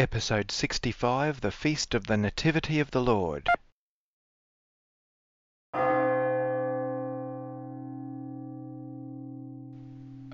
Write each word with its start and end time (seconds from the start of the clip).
Episode 0.00 0.50
65 0.50 1.42
The 1.42 1.50
Feast 1.50 1.94
of 1.94 2.06
the 2.06 2.16
Nativity 2.16 2.80
of 2.80 2.92
the 2.92 3.02
Lord. 3.02 3.46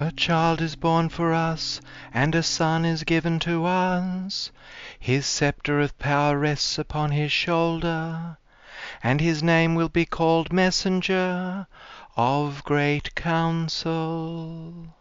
A 0.01 0.13
child 0.17 0.61
is 0.61 0.77
born 0.77 1.09
for 1.09 1.35
us, 1.35 1.81
and 2.15 2.37
a 2.37 2.43
son 2.45 2.85
is 2.85 3.03
given 3.03 3.41
to 3.41 3.65
us. 3.65 4.53
His 4.97 5.27
sceptre 5.27 5.81
of 5.81 5.99
power 5.99 6.39
rests 6.39 6.79
upon 6.79 7.11
his 7.11 7.33
shoulder, 7.33 8.39
and 9.03 9.21
his 9.21 9.43
name 9.43 9.75
will 9.75 9.89
be 9.89 10.07
called 10.07 10.53
Messenger 10.53 11.67
of 12.17 12.63
Great 12.63 13.13
Counsel. 13.17 14.95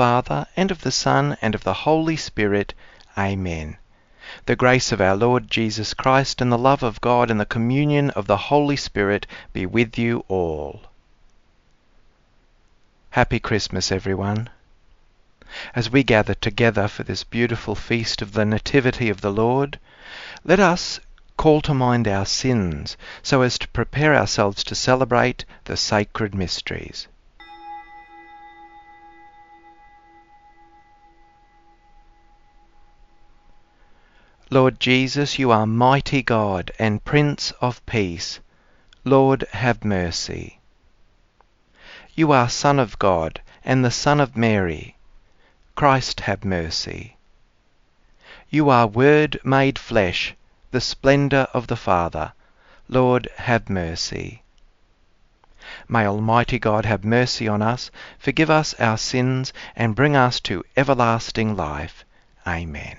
Father, 0.00 0.46
and 0.56 0.70
of 0.70 0.80
the 0.80 0.90
Son, 0.90 1.36
and 1.42 1.54
of 1.54 1.62
the 1.62 1.84
Holy 1.84 2.16
Spirit. 2.16 2.72
Amen. 3.18 3.76
The 4.46 4.56
grace 4.56 4.92
of 4.92 5.00
our 5.02 5.14
Lord 5.14 5.50
Jesus 5.50 5.92
Christ, 5.92 6.40
and 6.40 6.50
the 6.50 6.56
love 6.56 6.82
of 6.82 7.02
God, 7.02 7.30
and 7.30 7.38
the 7.38 7.44
communion 7.44 8.08
of 8.12 8.26
the 8.26 8.38
Holy 8.48 8.76
Spirit 8.76 9.26
be 9.52 9.66
with 9.66 9.98
you 9.98 10.24
all. 10.26 10.84
Happy 13.10 13.38
Christmas, 13.38 13.92
everyone. 13.92 14.48
As 15.74 15.90
we 15.90 16.02
gather 16.02 16.32
together 16.32 16.88
for 16.88 17.02
this 17.02 17.22
beautiful 17.22 17.74
feast 17.74 18.22
of 18.22 18.32
the 18.32 18.46
Nativity 18.46 19.10
of 19.10 19.20
the 19.20 19.30
Lord, 19.30 19.78
let 20.44 20.60
us 20.60 20.98
call 21.36 21.60
to 21.60 21.74
mind 21.74 22.08
our 22.08 22.24
sins 22.24 22.96
so 23.22 23.42
as 23.42 23.58
to 23.58 23.68
prepare 23.68 24.16
ourselves 24.16 24.64
to 24.64 24.74
celebrate 24.74 25.44
the 25.64 25.76
sacred 25.76 26.34
mysteries. 26.34 27.06
Lord 34.52 34.80
Jesus, 34.80 35.38
you 35.38 35.52
are 35.52 35.64
mighty 35.64 36.22
God 36.22 36.72
and 36.76 37.04
Prince 37.04 37.52
of 37.60 37.86
Peace. 37.86 38.40
Lord, 39.04 39.46
have 39.52 39.84
mercy. 39.84 40.58
You 42.16 42.32
are 42.32 42.48
Son 42.48 42.80
of 42.80 42.98
God 42.98 43.40
and 43.64 43.84
the 43.84 43.92
Son 43.92 44.18
of 44.18 44.36
Mary. 44.36 44.96
Christ, 45.76 46.22
have 46.22 46.44
mercy. 46.44 47.16
You 48.48 48.70
are 48.70 48.88
Word 48.88 49.38
made 49.44 49.78
flesh, 49.78 50.34
the 50.72 50.80
splendour 50.80 51.46
of 51.54 51.68
the 51.68 51.76
Father. 51.76 52.32
Lord, 52.88 53.28
have 53.36 53.70
mercy. 53.70 54.42
May 55.88 56.06
Almighty 56.06 56.58
God 56.58 56.86
have 56.86 57.04
mercy 57.04 57.46
on 57.46 57.62
us, 57.62 57.92
forgive 58.18 58.50
us 58.50 58.74
our 58.80 58.98
sins, 58.98 59.52
and 59.76 59.94
bring 59.94 60.16
us 60.16 60.40
to 60.40 60.64
everlasting 60.76 61.54
life. 61.54 62.04
Amen. 62.44 62.98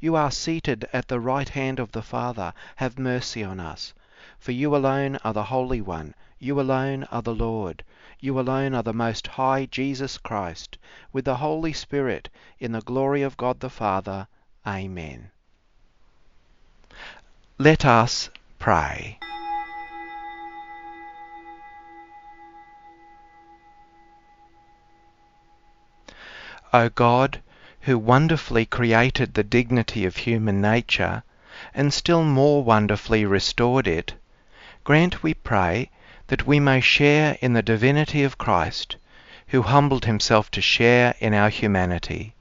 You 0.00 0.16
are 0.16 0.30
seated 0.30 0.88
at 0.92 1.08
the 1.08 1.20
right 1.20 1.48
hand 1.48 1.78
of 1.78 1.92
the 1.92 2.02
Father, 2.02 2.52
have 2.76 2.98
mercy 2.98 3.44
on 3.44 3.60
us. 3.60 3.94
For 4.38 4.52
you 4.52 4.74
alone 4.74 5.16
are 5.24 5.32
the 5.32 5.44
Holy 5.44 5.80
One, 5.80 6.14
you 6.38 6.60
alone 6.60 7.04
are 7.04 7.22
the 7.22 7.34
Lord, 7.34 7.84
you 8.20 8.38
alone 8.38 8.74
are 8.74 8.82
the 8.82 8.92
Most 8.92 9.26
High 9.26 9.66
Jesus 9.66 10.18
Christ, 10.18 10.78
with 11.12 11.24
the 11.24 11.36
Holy 11.36 11.72
Spirit, 11.72 12.28
in 12.58 12.72
the 12.72 12.80
glory 12.80 13.22
of 13.22 13.36
God 13.36 13.60
the 13.60 13.70
Father. 13.70 14.28
Amen. 14.66 15.30
Let 17.58 17.84
us 17.84 18.28
pray. 18.58 19.18
O 26.72 26.88
God, 26.90 27.40
who 27.86 27.96
wonderfully 27.96 28.66
created 28.66 29.32
the 29.34 29.44
dignity 29.44 30.04
of 30.04 30.16
human 30.16 30.60
nature, 30.60 31.22
and 31.72 31.94
still 31.94 32.24
more 32.24 32.64
wonderfully 32.64 33.24
restored 33.24 33.86
it, 33.86 34.12
grant, 34.82 35.22
we 35.22 35.32
pray, 35.32 35.88
that 36.26 36.44
we 36.44 36.58
may 36.58 36.80
share 36.80 37.38
in 37.40 37.52
the 37.52 37.62
divinity 37.62 38.24
of 38.24 38.36
Christ, 38.36 38.96
who 39.46 39.62
humbled 39.62 40.04
himself 40.04 40.50
to 40.50 40.60
share 40.60 41.14
in 41.20 41.32
our 41.32 41.48
humanity, 41.48 42.34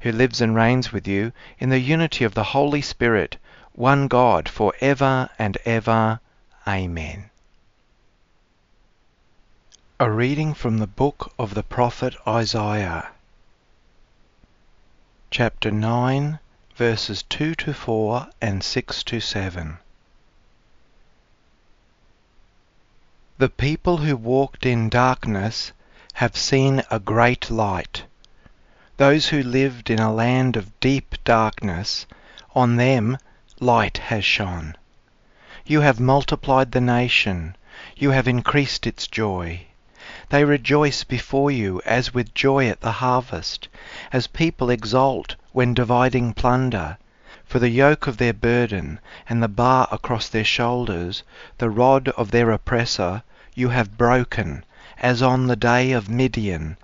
who 0.00 0.12
lives 0.12 0.42
and 0.42 0.54
reigns 0.54 0.92
with 0.92 1.08
you 1.08 1.32
in 1.58 1.70
the 1.70 1.78
unity 1.78 2.22
of 2.22 2.34
the 2.34 2.52
Holy 2.52 2.82
Spirit, 2.82 3.38
one 3.72 4.06
God, 4.06 4.50
for 4.50 4.74
ever 4.82 5.30
and 5.38 5.56
ever. 5.64 6.20
Amen. 6.68 7.30
A 9.98 10.10
reading 10.10 10.52
from 10.52 10.76
the 10.76 10.86
book 10.86 11.32
of 11.38 11.54
the 11.54 11.62
prophet 11.62 12.14
Isaiah, 12.28 13.08
chapter 15.36 15.72
9, 15.72 16.38
verses 16.76 17.24
2 17.24 17.56
to 17.56 17.74
4 17.74 18.28
and 18.40 18.62
6 18.62 19.02
to 19.02 19.18
7. 19.18 19.78
The 23.38 23.48
people 23.48 23.96
who 23.96 24.16
walked 24.16 24.64
in 24.64 24.88
darkness 24.88 25.72
have 26.12 26.36
seen 26.36 26.84
a 26.88 27.00
great 27.00 27.50
light. 27.50 28.04
Those 28.96 29.26
who 29.30 29.42
lived 29.42 29.90
in 29.90 29.98
a 29.98 30.14
land 30.14 30.54
of 30.56 30.78
deep 30.78 31.16
darkness, 31.24 32.06
on 32.54 32.76
them 32.76 33.18
light 33.58 33.98
has 33.98 34.24
shone. 34.24 34.76
You 35.66 35.80
have 35.80 35.98
multiplied 35.98 36.70
the 36.70 36.80
nation, 36.80 37.56
you 37.96 38.12
have 38.12 38.28
increased 38.28 38.86
its 38.86 39.08
joy. 39.08 39.66
They 40.30 40.42
rejoice 40.42 41.04
before 41.04 41.50
you 41.50 41.82
as 41.84 42.14
with 42.14 42.32
joy 42.32 42.70
at 42.70 42.80
the 42.80 42.92
harvest, 42.92 43.68
as 44.10 44.26
people 44.26 44.70
exult 44.70 45.36
when 45.52 45.74
dividing 45.74 46.32
plunder. 46.32 46.96
For 47.44 47.58
the 47.58 47.68
yoke 47.68 48.06
of 48.06 48.16
their 48.16 48.32
burden 48.32 49.00
and 49.28 49.42
the 49.42 49.48
bar 49.48 49.86
across 49.92 50.28
their 50.30 50.42
shoulders, 50.42 51.22
the 51.58 51.68
rod 51.68 52.08
of 52.16 52.30
their 52.30 52.50
oppressor, 52.52 53.22
you 53.54 53.68
have 53.68 53.98
broken, 53.98 54.64
as 54.96 55.20
on 55.20 55.46
the 55.46 55.56
day 55.56 55.92
of 55.92 56.08
Midian. 56.08 56.78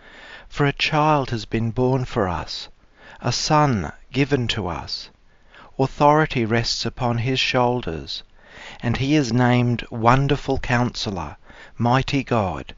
For 0.47 0.67
a 0.67 0.73
child 0.75 1.31
has 1.31 1.47
been 1.47 1.71
born 1.71 2.05
for 2.05 2.29
us, 2.29 2.69
a 3.23 3.33
son 3.33 3.91
given 4.13 4.49
to 4.49 4.69
us. 4.69 5.09
Authority 5.79 6.45
rests 6.45 6.85
upon 6.85 7.17
his 7.17 7.41
shoulders, 7.41 8.23
and 8.83 8.99
he 8.99 9.15
is 9.17 9.33
named 9.33 9.87
Wonderful 9.91 10.59
Counselor, 10.59 11.39
Mighty 11.79 12.23
God, 12.23 12.75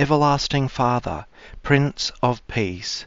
Everlasting 0.00 0.68
Father, 0.68 1.26
Prince 1.62 2.10
of 2.22 2.40
Peace. 2.48 3.04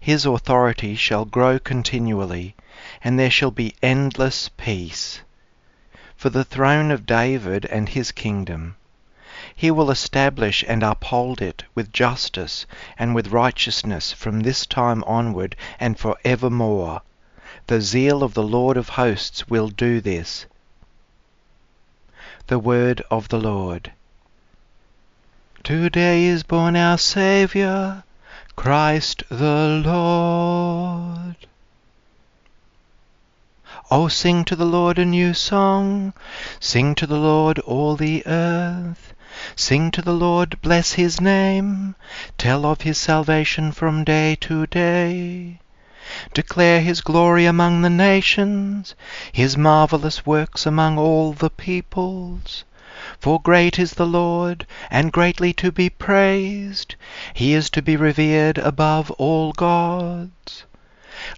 His 0.00 0.26
authority 0.26 0.96
shall 0.96 1.24
grow 1.24 1.60
continually, 1.60 2.56
and 3.04 3.16
there 3.16 3.30
shall 3.30 3.52
be 3.52 3.76
endless 3.80 4.48
peace. 4.48 5.20
For 6.16 6.28
the 6.28 6.42
throne 6.42 6.90
of 6.90 7.06
David 7.06 7.66
and 7.66 7.88
his 7.88 8.10
kingdom. 8.10 8.74
He 9.54 9.70
will 9.70 9.92
establish 9.92 10.64
and 10.66 10.82
uphold 10.82 11.40
it 11.40 11.62
with 11.76 11.92
justice 11.92 12.66
and 12.98 13.14
with 13.14 13.28
righteousness 13.28 14.12
from 14.12 14.40
this 14.40 14.66
time 14.66 15.04
onward 15.04 15.54
and 15.78 15.96
for 15.96 16.16
evermore. 16.24 17.02
The 17.68 17.80
zeal 17.80 18.24
of 18.24 18.34
the 18.34 18.42
Lord 18.42 18.76
of 18.76 18.88
hosts 18.88 19.48
will 19.48 19.68
do 19.68 20.00
this. 20.00 20.46
The 22.48 22.58
word 22.58 23.02
of 23.08 23.28
the 23.28 23.38
Lord. 23.38 23.92
Today 25.66 26.26
is 26.26 26.44
born 26.44 26.76
our 26.76 26.96
Saviour, 26.96 28.04
Christ 28.54 29.24
the 29.28 29.82
Lord. 29.84 31.34
Oh, 33.90 34.06
sing 34.06 34.44
to 34.44 34.54
the 34.54 34.64
Lord 34.64 34.96
a 35.00 35.04
new 35.04 35.34
song, 35.34 36.12
sing 36.60 36.94
to 36.94 37.04
the 37.04 37.18
Lord 37.18 37.58
all 37.58 37.96
the 37.96 38.24
earth. 38.26 39.12
Sing 39.56 39.90
to 39.90 40.02
the 40.02 40.12
Lord, 40.12 40.62
bless 40.62 40.92
his 40.92 41.20
name, 41.20 41.96
tell 42.38 42.64
of 42.64 42.82
his 42.82 42.96
salvation 42.96 43.72
from 43.72 44.04
day 44.04 44.36
to 44.42 44.68
day. 44.68 45.58
Declare 46.32 46.80
his 46.80 47.00
glory 47.00 47.44
among 47.44 47.82
the 47.82 47.90
nations, 47.90 48.94
his 49.32 49.56
marvellous 49.56 50.24
works 50.24 50.64
among 50.64 50.96
all 50.96 51.32
the 51.32 51.50
peoples. 51.50 52.62
For 53.20 53.38
great 53.38 53.78
is 53.78 53.92
the 53.92 54.06
Lord, 54.06 54.66
and 54.90 55.12
greatly 55.12 55.52
to 55.52 55.70
be 55.70 55.90
praised. 55.90 56.94
He 57.34 57.52
is 57.52 57.68
to 57.68 57.82
be 57.82 57.94
revered 57.94 58.56
above 58.56 59.10
all 59.18 59.52
gods. 59.52 60.64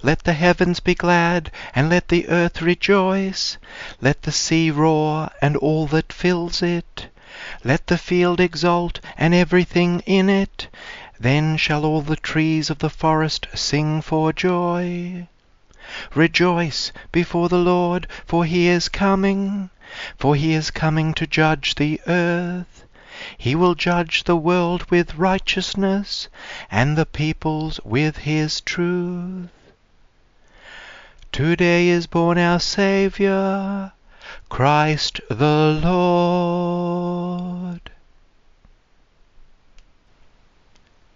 Let 0.00 0.22
the 0.22 0.34
heavens 0.34 0.78
be 0.78 0.94
glad, 0.94 1.50
and 1.75 1.90
let 1.90 2.10
the 2.10 2.28
earth 2.28 2.62
rejoice. 2.62 3.56
Let 4.00 4.22
the 4.22 4.31
sea 4.31 4.70
roar, 4.70 5.31
and 5.43 5.56
all 5.56 5.88
that 5.88 6.12
fills 6.12 6.62
it. 6.62 7.08
Let 7.64 7.88
the 7.88 7.99
field 7.99 8.38
exult, 8.38 9.00
and 9.16 9.34
everything 9.34 9.99
in 10.06 10.28
it. 10.28 10.69
Then 11.19 11.56
shall 11.56 11.84
all 11.84 12.02
the 12.02 12.14
trees 12.14 12.70
of 12.70 12.78
the 12.78 12.88
forest 12.88 13.49
sing 13.52 14.00
for 14.00 14.32
joy. 14.32 15.26
Rejoice 16.14 16.92
before 17.11 17.49
the 17.49 17.59
Lord, 17.59 18.06
for 18.26 18.44
he 18.44 18.68
is 18.68 18.88
coming. 18.88 19.71
For 20.16 20.35
he 20.35 20.52
is 20.54 20.71
coming 20.71 21.14
to 21.14 21.26
judge 21.26 21.75
the 21.76 22.00
earth. 22.07 22.85
He 23.37 23.54
will 23.54 23.75
judge 23.75 24.25
the 24.25 24.37
world 24.37 24.90
with 24.90 25.16
righteousness, 25.16 26.28
and 26.71 26.97
the 26.97 27.07
peoples 27.07 27.80
with 27.85 28.18
his 28.18 28.61
truth. 28.61 29.49
Today 31.33 31.88
is 31.88 32.07
born 32.07 32.38
our 32.38 32.61
Saviour, 32.61 33.92
Christ 34.49 35.21
the 35.28 35.80
Lord. 35.83 37.80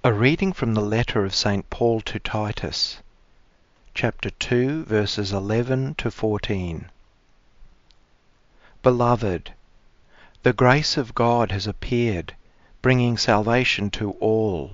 A 0.05 0.12
reading 0.12 0.52
from 0.52 0.75
the 0.75 0.81
letter 0.81 1.25
of 1.25 1.35
St. 1.35 1.71
Paul 1.71 2.00
to 2.02 2.19
Titus, 2.19 2.99
chapter 3.95 4.31
2, 4.31 4.85
verses 4.85 5.33
11 5.33 5.95
to 5.95 6.11
14. 6.11 6.91
Beloved, 8.83 9.53
the 10.43 10.53
grace 10.53 10.97
of 10.97 11.15
God 11.15 11.53
has 11.53 11.69
appeared, 11.69 12.35
bringing 12.83 13.17
salvation 13.17 13.91
to 13.91 14.11
all, 14.12 14.73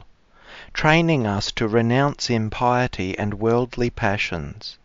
training 0.73 1.27
us 1.27 1.53
to 1.53 1.69
renounce 1.69 2.31
impiety 2.31 3.19
and 3.19 3.35
worldly 3.35 3.91
passions, 3.91 4.79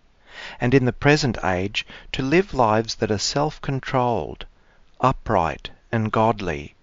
and 0.60 0.74
in 0.74 0.84
the 0.84 0.92
present 0.92 1.38
age 1.42 1.86
to 2.12 2.22
live 2.22 2.53
lives 2.53 2.96
that 2.96 3.12
are 3.12 3.18
self-controlled, 3.18 4.46
upright, 5.00 5.70
and 5.89 6.12
godly, 6.12 6.75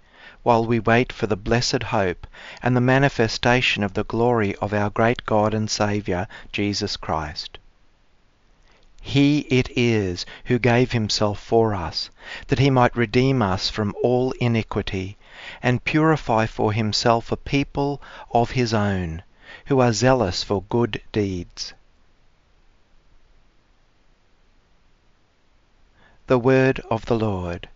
while 0.42 0.64
we 0.64 0.80
wait 0.80 1.12
for 1.12 1.26
the 1.26 1.36
blessed 1.36 1.82
hope 1.82 2.26
and 2.62 2.74
the 2.74 2.80
manifestation 2.80 3.82
of 3.82 3.92
the 3.92 4.04
glory 4.04 4.56
of 4.62 4.72
our 4.72 4.88
great 4.88 5.26
God 5.26 5.52
and 5.52 5.70
Saviour, 5.70 6.26
Jesus 6.52 6.96
Christ. 6.96 7.58
He 9.00 9.40
it 9.50 9.70
is 9.76 10.26
who 10.44 10.58
gave 10.58 10.92
himself 10.92 11.40
for 11.40 11.74
us, 11.74 12.10
that 12.48 12.58
he 12.58 12.70
might 12.70 12.96
redeem 12.96 13.42
us 13.42 13.68
from 13.68 13.94
all 14.02 14.32
iniquity, 14.32 15.16
and 15.62 15.84
purify 15.84 16.46
for 16.46 16.72
himself 16.72 17.32
a 17.32 17.36
people 17.36 18.00
of 18.32 18.52
his 18.52 18.72
own, 18.72 19.22
who 19.66 19.80
are 19.80 19.92
zealous 19.92 20.42
for 20.42 20.62
good 20.68 21.00
deeds. 21.12 21.74
the 26.30 26.38
word 26.38 26.80
of 26.88 27.04
the 27.06 27.18
Lord. 27.18 27.68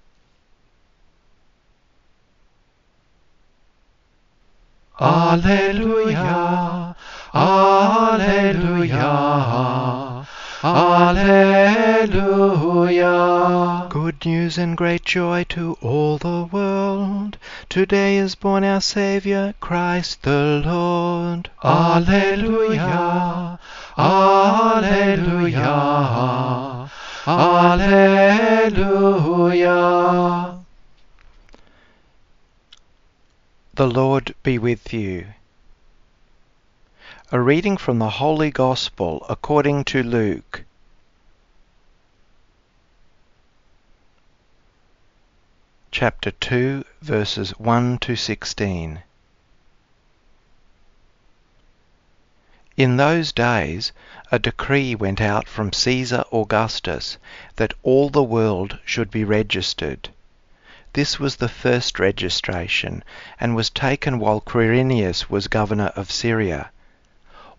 Alleluia, 5.00 6.94
Alleluia, 7.34 8.94
Alleluia. 10.64 12.16
Good 13.90 14.24
news 14.24 14.56
and 14.56 14.74
great 14.74 15.04
joy 15.04 15.44
to 15.50 15.76
all 15.82 16.16
the 16.16 16.48
world. 16.50 17.36
Today 17.68 18.16
is 18.16 18.34
born 18.34 18.64
our 18.64 18.80
Saviour, 18.80 19.52
Christ 19.60 20.22
the 20.22 20.62
Lord. 20.64 21.50
Alleluia, 21.62 23.58
Alleluia, 23.98 25.70
Alleluia. 27.26 28.14
The 33.74 33.86
Lord 33.86 34.34
be 34.42 34.58
with 34.58 34.94
you. 34.94 35.26
A 37.34 37.40
reading 37.40 37.76
from 37.76 37.98
the 37.98 38.10
Holy 38.10 38.52
Gospel 38.52 39.26
according 39.28 39.82
to 39.86 40.04
Luke. 40.04 40.62
Chapter 45.90 46.30
2, 46.30 46.84
verses 47.02 47.50
1 47.58 47.98
to 47.98 48.14
16. 48.14 49.02
In 52.76 52.96
those 52.96 53.32
days 53.32 53.90
a 54.30 54.38
decree 54.38 54.94
went 54.94 55.20
out 55.20 55.48
from 55.48 55.72
Caesar 55.72 56.22
Augustus 56.32 57.18
that 57.56 57.74
all 57.82 58.10
the 58.10 58.22
world 58.22 58.78
should 58.84 59.10
be 59.10 59.24
registered. 59.24 60.08
This 60.92 61.18
was 61.18 61.34
the 61.34 61.48
first 61.48 61.98
registration, 61.98 63.02
and 63.40 63.56
was 63.56 63.70
taken 63.70 64.20
while 64.20 64.40
Quirinius 64.40 65.28
was 65.28 65.48
governor 65.48 65.90
of 65.96 66.12
Syria. 66.12 66.70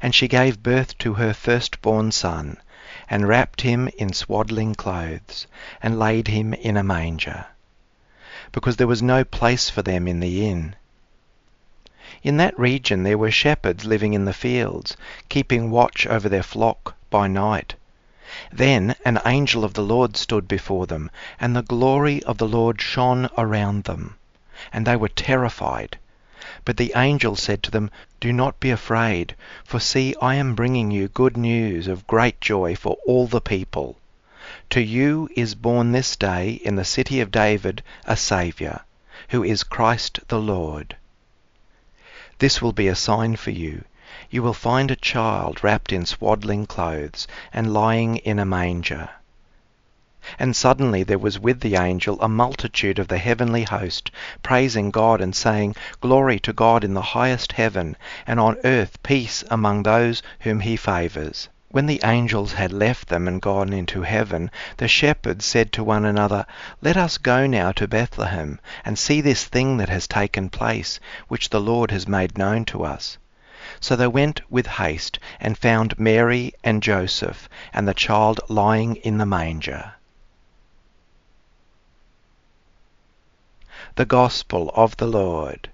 And 0.00 0.14
she 0.14 0.26
gave 0.26 0.62
birth 0.62 0.96
to 1.00 1.12
her 1.12 1.34
firstborn 1.34 2.10
son, 2.10 2.56
and 3.10 3.28
wrapped 3.28 3.60
him 3.60 3.90
in 3.98 4.14
swaddling 4.14 4.74
clothes, 4.74 5.46
and 5.82 5.98
laid 5.98 6.28
him 6.28 6.54
in 6.54 6.78
a 6.78 6.82
manger, 6.82 7.44
because 8.52 8.76
there 8.76 8.86
was 8.86 9.02
no 9.02 9.22
place 9.22 9.68
for 9.68 9.82
them 9.82 10.08
in 10.08 10.20
the 10.20 10.48
inn. 10.48 10.76
In 12.22 12.38
that 12.38 12.58
region 12.58 13.02
there 13.02 13.18
were 13.18 13.30
shepherds 13.30 13.84
living 13.84 14.14
in 14.14 14.24
the 14.24 14.32
fields, 14.32 14.96
keeping 15.28 15.70
watch 15.70 16.06
over 16.06 16.30
their 16.30 16.42
flock 16.42 16.94
by 17.10 17.26
night. 17.28 17.74
Then 18.50 18.94
an 19.04 19.20
angel 19.26 19.62
of 19.62 19.74
the 19.74 19.82
Lord 19.82 20.16
stood 20.16 20.48
before 20.48 20.86
them, 20.86 21.10
and 21.38 21.54
the 21.54 21.60
glory 21.60 22.22
of 22.22 22.38
the 22.38 22.48
Lord 22.48 22.80
shone 22.80 23.28
around 23.36 23.84
them, 23.84 24.16
and 24.72 24.86
they 24.86 24.96
were 24.96 25.10
terrified. 25.10 25.98
But 26.66 26.78
the 26.78 26.94
angel 26.96 27.36
said 27.36 27.62
to 27.62 27.70
them, 27.70 27.92
Do 28.18 28.32
not 28.32 28.58
be 28.58 28.70
afraid, 28.72 29.36
for 29.64 29.78
see, 29.78 30.16
I 30.20 30.34
am 30.34 30.56
bringing 30.56 30.90
you 30.90 31.06
good 31.06 31.36
news 31.36 31.86
of 31.86 32.08
great 32.08 32.40
joy 32.40 32.74
for 32.74 32.96
all 33.06 33.28
the 33.28 33.40
people. 33.40 33.96
To 34.70 34.80
you 34.80 35.28
is 35.36 35.54
born 35.54 35.92
this 35.92 36.16
day 36.16 36.54
in 36.54 36.74
the 36.74 36.84
city 36.84 37.20
of 37.20 37.30
David 37.30 37.84
a 38.04 38.16
Saviour, 38.16 38.80
who 39.28 39.44
is 39.44 39.62
Christ 39.62 40.18
the 40.26 40.40
Lord. 40.40 40.96
This 42.40 42.60
will 42.60 42.72
be 42.72 42.88
a 42.88 42.96
sign 42.96 43.36
for 43.36 43.52
you. 43.52 43.84
You 44.28 44.42
will 44.42 44.52
find 44.52 44.90
a 44.90 44.96
child 44.96 45.62
wrapped 45.62 45.92
in 45.92 46.04
swaddling 46.04 46.66
clothes 46.66 47.28
and 47.52 47.72
lying 47.72 48.16
in 48.16 48.40
a 48.40 48.44
manger. 48.44 49.10
And 50.40 50.56
suddenly 50.56 51.02
there 51.04 51.20
was 51.20 51.38
with 51.38 51.60
the 51.60 51.76
angel 51.76 52.20
a 52.20 52.28
multitude 52.28 52.98
of 52.98 53.08
the 53.08 53.16
heavenly 53.16 53.62
host, 53.62 54.10
praising 54.42 54.90
God 54.90 55.20
and 55.20 55.34
saying, 55.34 55.76
Glory 56.00 56.40
to 56.40 56.52
God 56.52 56.82
in 56.82 56.94
the 56.94 57.00
highest 57.00 57.52
heaven, 57.52 57.96
and 58.26 58.40
on 58.40 58.56
earth 58.64 59.00
peace 59.04 59.44
among 59.50 59.82
those 59.84 60.22
whom 60.40 60.60
he 60.60 60.76
favours. 60.76 61.48
When 61.70 61.86
the 61.86 62.00
angels 62.04 62.52
had 62.52 62.72
left 62.72 63.08
them 63.08 63.28
and 63.28 63.40
gone 63.40 63.72
into 63.72 64.02
heaven, 64.02 64.50
the 64.76 64.88
shepherds 64.88 65.44
said 65.44 65.72
to 65.72 65.84
one 65.84 66.04
another, 66.04 66.44
Let 66.82 66.96
us 66.96 67.18
go 67.18 67.46
now 67.46 67.70
to 67.72 67.86
Bethlehem, 67.88 68.58
and 68.84 68.98
see 68.98 69.20
this 69.20 69.44
thing 69.44 69.76
that 69.76 69.88
has 69.88 70.08
taken 70.08 70.50
place, 70.50 70.98
which 71.28 71.50
the 71.50 71.60
Lord 71.60 71.92
has 71.92 72.08
made 72.08 72.36
known 72.36 72.64
to 72.66 72.84
us. 72.84 73.16
So 73.80 73.94
they 73.96 74.08
went 74.08 74.40
with 74.50 74.66
haste, 74.66 75.18
and 75.40 75.56
found 75.56 75.98
Mary 75.98 76.52
and 76.64 76.82
Joseph, 76.82 77.48
and 77.72 77.86
the 77.86 77.94
child 77.94 78.40
lying 78.48 78.96
in 78.96 79.18
the 79.18 79.26
manger. 79.26 79.92
The 83.96 84.04
Gospel 84.04 84.70
of 84.74 84.98
the 84.98 85.06
Lord. 85.06 85.70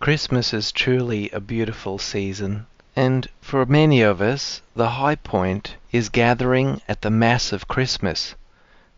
Christmas 0.00 0.52
is 0.52 0.70
truly 0.70 1.30
a 1.30 1.40
beautiful 1.40 1.98
season, 1.98 2.66
and 2.94 3.26
for 3.40 3.64
many 3.64 4.02
of 4.02 4.20
us, 4.20 4.60
the 4.76 4.90
high 5.00 5.14
point 5.14 5.76
is 5.92 6.10
gathering 6.10 6.82
at 6.86 7.00
the 7.00 7.10
Mass 7.10 7.54
of 7.54 7.68
Christmas, 7.68 8.34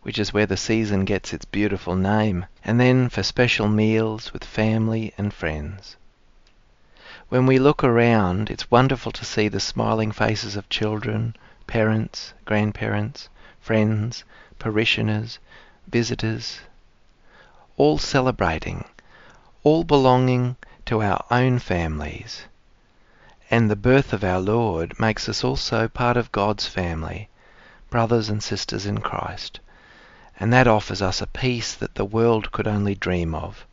which 0.01 0.19
is 0.19 0.33
where 0.33 0.45
the 0.45 0.57
season 0.57 1.05
gets 1.05 1.31
its 1.31 1.45
beautiful 1.45 1.95
name, 1.95 2.45
and 2.65 2.77
then 2.77 3.07
for 3.07 3.23
special 3.23 3.69
meals 3.69 4.33
with 4.33 4.43
family 4.43 5.13
and 5.17 5.33
friends. 5.33 5.95
When 7.29 7.45
we 7.45 7.57
look 7.57 7.85
around, 7.85 8.49
it's 8.49 8.69
wonderful 8.69 9.13
to 9.13 9.23
see 9.23 9.47
the 9.47 9.61
smiling 9.61 10.11
faces 10.11 10.57
of 10.57 10.67
children, 10.67 11.37
parents, 11.67 12.33
grandparents, 12.43 13.29
friends, 13.67 14.23
parishioners, 14.59 15.39
visitors, 15.89 16.59
all 17.75 17.97
celebrating, 17.97 18.85
all 19.61 19.83
belonging 19.83 20.55
to 20.85 21.03
our 21.03 21.21
own 21.29 21.59
families. 21.59 22.43
And 23.51 23.69
the 23.69 23.75
birth 23.75 24.13
of 24.13 24.23
our 24.23 24.39
Lord 24.39 24.97
makes 25.01 25.27
us 25.27 25.43
also 25.43 25.89
part 25.89 26.15
of 26.15 26.31
God's 26.31 26.65
family, 26.65 27.27
brothers 27.89 28.29
and 28.29 28.41
sisters 28.41 28.85
in 28.85 28.99
Christ. 28.99 29.59
And 30.39 30.53
that 30.53 30.69
offers 30.69 31.01
us 31.01 31.21
a 31.21 31.27
peace 31.27 31.73
that 31.73 31.95
the 31.95 32.05
world 32.05 32.53
could 32.53 32.69
only 32.69 32.95
dream 32.95 33.35
of. 33.35 33.65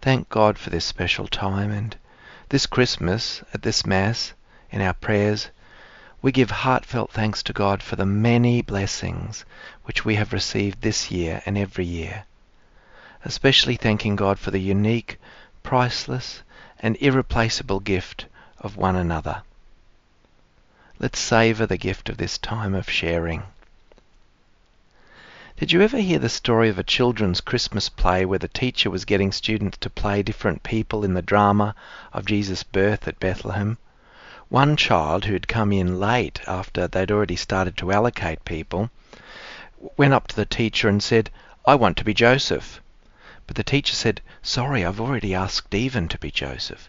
Thank 0.00 0.28
God 0.28 0.56
for 0.56 0.70
this 0.70 0.84
special 0.84 1.26
time 1.26 1.72
and 1.72 1.96
this 2.50 2.66
Christmas 2.66 3.42
at 3.52 3.62
this 3.62 3.84
Mass 3.84 4.34
in 4.70 4.80
our 4.80 4.94
prayers 4.94 5.48
we 6.22 6.32
give 6.32 6.50
heartfelt 6.50 7.10
thanks 7.12 7.42
to 7.42 7.52
God 7.52 7.82
for 7.82 7.96
the 7.96 8.06
many 8.06 8.62
blessings 8.62 9.44
which 9.84 10.04
we 10.04 10.14
have 10.14 10.32
received 10.32 10.80
this 10.80 11.10
year 11.10 11.42
and 11.46 11.58
every 11.58 11.84
year, 11.84 12.24
especially 13.24 13.76
thanking 13.76 14.16
God 14.16 14.38
for 14.38 14.50
the 14.50 14.60
unique, 14.60 15.18
priceless, 15.62 16.42
and 16.80 16.96
irreplaceable 16.96 17.80
gift 17.80 18.26
of 18.58 18.76
one 18.76 18.96
another. 18.96 19.42
Let's 20.98 21.18
savour 21.18 21.66
the 21.66 21.76
gift 21.76 22.08
of 22.08 22.16
this 22.16 22.38
time 22.38 22.74
of 22.74 22.88
sharing. 22.88 23.42
Did 25.58 25.72
you 25.72 25.82
ever 25.82 25.98
hear 25.98 26.18
the 26.18 26.28
story 26.28 26.68
of 26.68 26.78
a 26.78 26.82
children's 26.82 27.40
Christmas 27.40 27.88
play 27.88 28.24
where 28.24 28.38
the 28.38 28.48
teacher 28.48 28.90
was 28.90 29.04
getting 29.04 29.32
students 29.32 29.78
to 29.78 29.90
play 29.90 30.22
different 30.22 30.62
people 30.62 31.04
in 31.04 31.14
the 31.14 31.22
drama 31.22 31.74
of 32.12 32.26
Jesus' 32.26 32.62
birth 32.62 33.06
at 33.08 33.20
Bethlehem? 33.20 33.78
One 34.48 34.76
child 34.76 35.24
who 35.24 35.32
had 35.32 35.48
come 35.48 35.72
in 35.72 35.98
late 35.98 36.40
after 36.46 36.86
they'd 36.86 37.10
already 37.10 37.34
started 37.34 37.76
to 37.78 37.90
allocate 37.90 38.44
people 38.44 38.90
went 39.96 40.14
up 40.14 40.28
to 40.28 40.36
the 40.36 40.46
teacher 40.46 40.88
and 40.88 41.02
said, 41.02 41.30
I 41.66 41.74
want 41.74 41.96
to 41.96 42.04
be 42.04 42.14
Joseph. 42.14 42.80
But 43.48 43.56
the 43.56 43.64
teacher 43.64 43.94
said, 43.94 44.20
Sorry, 44.42 44.84
I've 44.84 45.00
already 45.00 45.34
asked 45.34 45.66
Stephen 45.66 46.06
to 46.08 46.18
be 46.18 46.30
Joseph. 46.30 46.88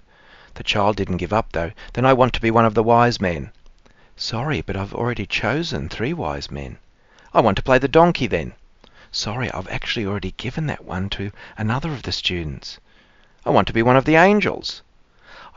The 0.54 0.64
child 0.64 0.98
didn't 0.98 1.18
give 1.18 1.34
up 1.34 1.52
though. 1.52 1.72
Then 1.94 2.06
I 2.06 2.14
want 2.14 2.34
to 2.34 2.42
be 2.42 2.52
one 2.52 2.66
of 2.66 2.76
the 2.76 2.84
wise 2.84 3.20
men. 3.20 3.52
Sorry, 4.16 4.62
but 4.62 4.76
I've 4.76 4.94
already 4.94 5.26
chosen 5.26 5.90
three 5.90 6.14
wise 6.14 6.52
men. 6.52 6.78
I 7.34 7.42
want 7.42 7.58
to 7.58 7.64
play 7.64 7.80
the 7.80 7.88
donkey 7.88 8.28
then. 8.28 8.54
Sorry, 9.12 9.50
I've 9.52 9.68
actually 9.70 10.06
already 10.06 10.36
given 10.38 10.68
that 10.68 10.86
one 10.86 11.10
to 11.10 11.32
another 11.58 11.92
of 11.92 12.04
the 12.04 12.12
students. 12.12 12.78
I 13.46 13.50
want 13.50 13.68
to 13.68 13.74
be 13.74 13.82
one 13.82 13.98
of 13.98 14.06
the 14.06 14.16
angels. 14.16 14.84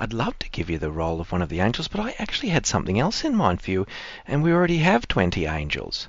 I'd 0.02 0.14
love 0.14 0.38
to 0.38 0.48
give 0.48 0.70
you 0.70 0.78
the 0.78 0.90
role 0.90 1.20
of 1.20 1.30
one 1.30 1.42
of 1.42 1.50
the 1.50 1.60
angels, 1.60 1.86
but 1.86 2.00
I 2.00 2.14
actually 2.18 2.48
had 2.48 2.64
something 2.64 2.98
else 2.98 3.22
in 3.22 3.36
mind 3.36 3.60
for 3.60 3.70
you, 3.70 3.86
and 4.26 4.42
we 4.42 4.50
already 4.50 4.78
have 4.78 5.06
20 5.06 5.44
angels. 5.44 6.08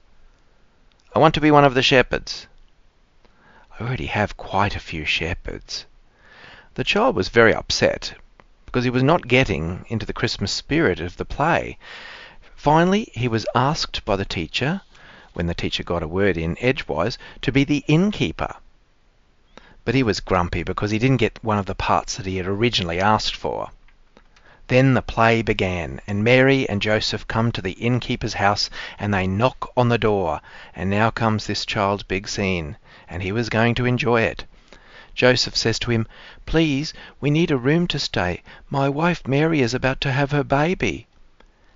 I 1.14 1.20
want 1.20 1.34
to 1.34 1.42
be 1.42 1.52
one 1.52 1.66
of 1.66 1.74
the 1.74 1.84
shepherds. 1.84 2.48
I 3.78 3.84
already 3.84 4.06
have 4.06 4.38
quite 4.38 4.78
a 4.78 4.80
few 4.80 5.04
shepherds. 5.04 5.86
The 6.76 6.86
child 6.86 7.18
was 7.18 7.28
very 7.28 7.54
upset 7.54 8.14
because 8.66 8.86
he 8.86 8.90
was 8.90 9.04
not 9.04 9.28
getting 9.28 9.84
into 9.90 10.06
the 10.06 10.14
Christmas 10.14 10.54
spirit 10.54 11.02
of 11.02 11.18
the 11.18 11.26
play. 11.26 11.78
Finally, 12.56 13.12
he 13.14 13.28
was 13.28 13.46
asked 13.54 14.06
by 14.06 14.16
the 14.16 14.24
teacher, 14.24 14.80
when 15.34 15.48
the 15.48 15.54
teacher 15.54 15.84
got 15.84 16.02
a 16.02 16.08
word 16.08 16.38
in 16.38 16.58
edgewise, 16.62 17.18
to 17.42 17.52
be 17.52 17.66
the 17.66 17.84
innkeeper. 17.90 18.56
But 19.84 19.96
he 19.96 20.04
was 20.04 20.22
grumpy 20.22 20.64
because 20.64 20.92
he 20.92 21.00
didn't 21.00 21.18
get 21.18 21.44
one 21.44 21.58
of 21.58 21.66
the 21.66 21.76
parts 21.76 22.16
that 22.16 22.26
he 22.26 22.38
had 22.38 22.48
originally 22.48 23.02
asked 23.02 23.36
for. 23.36 23.72
Then 24.72 24.94
the 24.94 25.02
play 25.02 25.42
began, 25.42 26.00
and 26.08 26.24
Mary 26.24 26.66
and 26.70 26.82
Joseph 26.82 27.28
come 27.28 27.52
to 27.52 27.62
the 27.62 27.74
innkeeper's 27.74 28.36
house 28.36 28.70
and 28.98 29.14
they 29.14 29.28
knock 29.28 29.70
on 29.76 29.90
the 29.90 29.98
door, 29.98 30.40
and 30.74 30.90
now 30.90 31.12
comes 31.12 31.46
this 31.46 31.66
child's 31.66 32.04
big 32.04 32.26
scene, 32.26 32.78
and 33.10 33.22
he 33.22 33.34
was 33.34 33.50
going 33.50 33.76
to 33.76 33.86
enjoy 33.86 34.22
it. 34.22 34.46
Joseph 35.14 35.58
says 35.58 35.78
to 35.80 35.92
him, 35.92 36.08
Please, 36.46 36.94
we 37.20 37.30
need 37.30 37.52
a 37.52 37.58
room 37.58 37.86
to 37.88 38.00
stay. 38.00 38.44
My 38.70 38.88
wife 38.88 39.28
Mary 39.28 39.60
is 39.60 39.74
about 39.74 40.00
to 40.00 40.12
have 40.14 40.32
her 40.32 40.42
baby. 40.42 41.06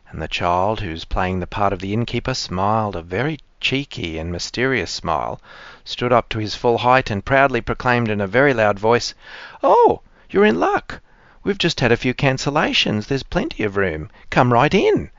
And 0.09 0.21
the 0.21 0.29
child, 0.29 0.79
who's 0.79 1.03
playing 1.03 1.41
the 1.41 1.47
part 1.47 1.73
of 1.73 1.79
the 1.79 1.91
innkeeper, 1.91 2.33
smiled 2.33 2.95
a 2.95 3.01
very 3.01 3.39
cheeky 3.59 4.17
and 4.17 4.31
mysterious 4.31 4.89
smile, 4.89 5.41
stood 5.83 6.13
up 6.13 6.29
to 6.29 6.39
his 6.39 6.55
full 6.55 6.77
height, 6.77 7.11
and 7.11 7.25
proudly 7.25 7.59
proclaimed 7.59 8.07
in 8.09 8.21
a 8.21 8.25
very 8.25 8.53
loud 8.53 8.79
voice, 8.79 9.13
Oh, 9.61 9.99
you're 10.29 10.45
in 10.45 10.61
luck. 10.61 11.01
We've 11.45 11.59
just 11.59 11.79
had 11.79 11.91
a 11.91 11.97
few 11.97 12.15
cancellations. 12.15 13.05
There's 13.05 13.21
plenty 13.21 13.61
of 13.61 13.77
room. 13.77 14.09
Come 14.31 14.51
right 14.51 14.73
in. 14.73 15.11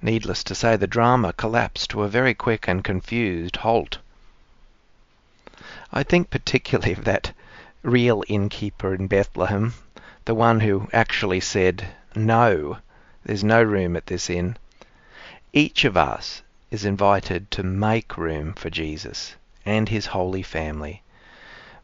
Needless 0.00 0.44
to 0.44 0.54
say, 0.54 0.76
the 0.76 0.86
drama 0.86 1.32
collapsed 1.32 1.90
to 1.90 2.04
a 2.04 2.08
very 2.08 2.34
quick 2.34 2.68
and 2.68 2.84
confused 2.84 3.56
halt. 3.56 3.98
I 5.92 6.04
think 6.04 6.30
particularly 6.30 6.92
of 6.92 7.02
that 7.02 7.32
real 7.82 8.22
innkeeper 8.28 8.94
in 8.94 9.08
Bethlehem, 9.08 9.74
the 10.24 10.36
one 10.36 10.60
who 10.60 10.88
actually 10.92 11.40
said, 11.40 11.88
No, 12.14 12.78
there's 13.24 13.42
no 13.42 13.60
room 13.60 13.96
at 13.96 14.06
this 14.06 14.30
inn. 14.30 14.56
Each 15.52 15.84
of 15.84 15.96
us 15.96 16.42
is 16.70 16.84
invited 16.84 17.50
to 17.50 17.64
make 17.64 18.16
room 18.16 18.52
for 18.52 18.70
Jesus 18.70 19.34
and 19.66 19.88
his 19.88 20.06
holy 20.06 20.44
family. 20.44 21.02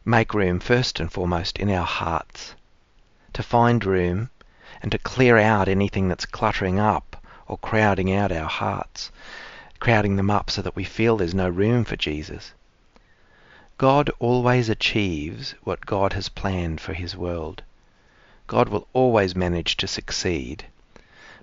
Make 0.05 0.33
room 0.33 0.61
first 0.61 1.01
and 1.01 1.11
foremost 1.11 1.59
in 1.59 1.69
our 1.69 1.85
hearts. 1.85 2.55
To 3.39 3.43
find 3.43 3.85
room 3.85 4.31
and 4.81 4.91
to 4.91 4.97
clear 4.97 5.37
out 5.37 5.69
anything 5.69 6.09
that's 6.09 6.25
cluttering 6.25 6.77
up 6.77 7.25
or 7.47 7.57
crowding 7.57 8.11
out 8.11 8.33
our 8.33 8.49
hearts, 8.49 9.11
crowding 9.79 10.17
them 10.17 10.29
up 10.29 10.49
so 10.49 10.61
that 10.61 10.75
we 10.75 10.83
feel 10.83 11.15
there's 11.15 11.33
no 11.33 11.47
room 11.47 11.85
for 11.85 11.95
Jesus. 11.95 12.51
God 13.77 14.11
always 14.19 14.67
achieves 14.67 15.55
what 15.63 15.85
God 15.85 16.11
has 16.11 16.27
planned 16.27 16.81
for 16.81 16.91
his 16.91 17.15
world. 17.15 17.63
God 18.45 18.67
will 18.67 18.89
always 18.91 19.37
manage 19.37 19.77
to 19.77 19.87
succeed. 19.87 20.65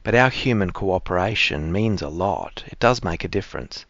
But 0.02 0.14
our 0.14 0.28
human 0.28 0.72
cooperation 0.72 1.72
means 1.72 2.02
a 2.02 2.10
lot. 2.10 2.62
It 2.66 2.78
does 2.78 3.02
make 3.02 3.24
a 3.24 3.28
difference. 3.28 3.86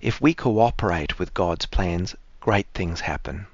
If 0.00 0.20
we 0.20 0.34
cooperate 0.34 1.20
with 1.20 1.34
God's 1.34 1.66
plans, 1.66 2.16
great 2.40 2.66
things 2.74 3.02
happen. 3.02 3.46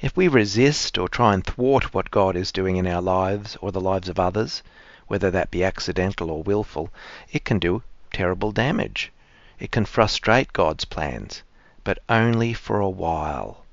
If 0.00 0.16
we 0.16 0.28
resist 0.28 0.96
or 0.96 1.08
try 1.08 1.34
and 1.34 1.44
thwart 1.44 1.92
what 1.92 2.12
God 2.12 2.36
is 2.36 2.52
doing 2.52 2.76
in 2.76 2.86
our 2.86 3.02
lives 3.02 3.56
or 3.60 3.72
the 3.72 3.80
lives 3.80 4.08
of 4.08 4.20
others, 4.20 4.62
whether 5.08 5.30
that 5.32 5.50
be 5.50 5.64
accidental 5.64 6.30
or 6.30 6.42
willful, 6.44 6.90
it 7.32 7.44
can 7.44 7.58
do 7.58 7.82
terrible 8.12 8.52
damage. 8.52 9.10
It 9.58 9.72
can 9.72 9.84
frustrate 9.84 10.52
God's 10.52 10.84
plans 10.84 11.42
but 11.88 11.98
only 12.10 12.52
for 12.52 12.80
a 12.80 12.88
while. 12.90 13.64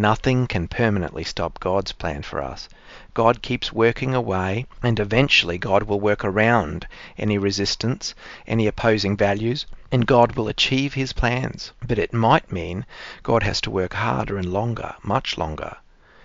Nothing 0.00 0.46
can 0.46 0.68
permanently 0.68 1.24
stop 1.24 1.58
God's 1.58 1.90
plan 1.90 2.22
for 2.22 2.40
us. 2.40 2.68
God 3.14 3.42
keeps 3.42 3.72
working 3.72 4.14
away, 4.14 4.66
and 4.80 5.00
eventually 5.00 5.58
God 5.58 5.82
will 5.82 5.98
work 5.98 6.24
around 6.24 6.86
any 7.18 7.36
resistance, 7.36 8.14
any 8.46 8.68
opposing 8.68 9.16
values, 9.16 9.66
and 9.90 10.06
God 10.06 10.36
will 10.36 10.46
achieve 10.46 10.94
his 10.94 11.12
plans. 11.12 11.72
But 11.84 11.98
it 11.98 12.12
might 12.12 12.52
mean 12.52 12.86
God 13.24 13.42
has 13.42 13.60
to 13.62 13.72
work 13.72 13.94
harder 13.94 14.38
and 14.38 14.52
longer, 14.52 14.94
much 15.02 15.36
longer. 15.36 15.78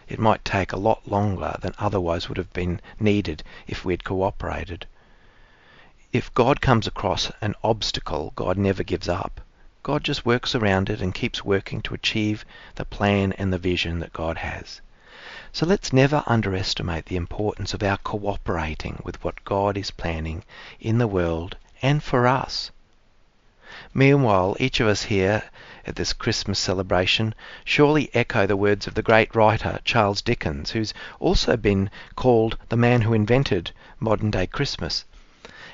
It 0.08 0.20
might 0.20 0.46
take 0.46 0.72
a 0.72 0.78
lot 0.78 1.08
longer 1.08 1.58
than 1.60 1.74
otherwise 1.80 2.30
would 2.30 2.38
have 2.38 2.54
been 2.54 2.80
needed 3.00 3.42
if 3.66 3.84
we 3.84 3.94
had 3.94 4.04
cooperated. 4.04 4.86
If 6.12 6.32
God 6.36 6.62
comes 6.62 6.86
across 6.86 7.32
an 7.42 7.56
obstacle, 7.64 8.34
God 8.36 8.56
never 8.56 8.84
gives 8.84 9.10
up. 9.10 9.42
God 9.84 10.06
just 10.06 10.26
works 10.26 10.56
around 10.56 10.90
it 10.90 11.02
and 11.02 11.14
keeps 11.14 11.44
working 11.44 11.82
to 11.82 11.94
achieve 11.94 12.46
the 12.76 12.86
plan 12.86 13.34
and 13.34 13.52
the 13.52 13.58
vision 13.58 14.00
that 14.00 14.14
God 14.14 14.38
has. 14.38 14.80
So 15.52 15.66
let's 15.66 15.92
never 15.92 16.24
underestimate 16.26 17.08
the 17.08 17.18
importance 17.18 17.74
of 17.74 17.84
our 17.84 17.98
cooperating 17.98 19.02
with 19.04 19.22
what 19.26 19.44
God 19.44 19.78
is 19.78 19.92
planning 19.92 20.46
in 20.80 21.00
the 21.00 21.08
world 21.08 21.58
and 21.82 22.02
for 22.02 22.26
us. 22.28 22.72
Meanwhile, 23.94 24.56
each 24.58 24.80
of 24.80 24.88
us 24.88 25.04
here 25.04 25.44
at 25.86 25.98
this 25.98 26.14
Christmas 26.14 26.60
celebration 26.60 27.36
surely 27.66 28.10
echo 28.14 28.48
the 28.48 28.56
words 28.56 28.88
of 28.88 28.94
the 28.94 29.04
great 29.04 29.36
writer 29.36 29.80
Charles 29.84 30.22
Dickens, 30.22 30.72
who's 30.72 30.94
also 31.20 31.58
been 31.58 31.92
called 32.16 32.58
the 32.70 32.78
man 32.78 33.02
who 33.02 33.14
invented 33.14 33.72
modern 34.00 34.32
day 34.32 34.48
Christmas. 34.48 35.04